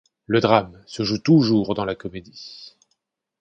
Le 0.25 0.39
drame 0.39 0.81
se 0.87 1.03
joue 1.03 1.19
toujours 1.19 1.75
dans 1.75 1.85
la 1.85 1.93
comédie. 1.93 2.73